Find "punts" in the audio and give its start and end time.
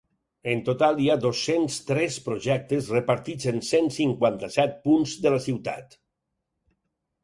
4.91-5.19